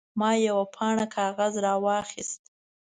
ما 0.19 0.29
یوه 0.47 0.65
پاڼه 0.75 1.05
کاغذ 1.15 1.53
راواخیست. 1.65 2.41